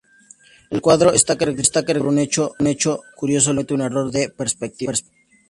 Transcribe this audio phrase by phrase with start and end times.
[0.71, 2.55] El cuadro está caracterizado por un hecho
[3.15, 4.93] curioso: Leonardo comete un error de perspectiva.